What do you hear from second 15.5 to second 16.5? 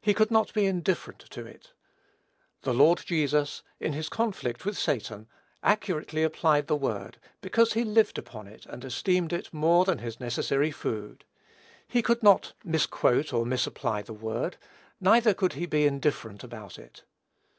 he be indifferent